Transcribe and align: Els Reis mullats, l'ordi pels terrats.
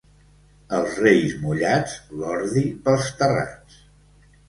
Els 0.77 0.95
Reis 1.03 1.35
mullats, 1.45 1.95
l'ordi 2.17 2.67
pels 2.89 3.15
terrats. 3.25 3.83